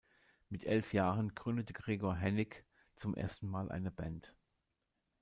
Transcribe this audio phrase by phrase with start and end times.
[0.49, 2.65] Mit elf Jahren gründete Gregor Hennig
[2.95, 4.33] zum ersten Mal eine Band.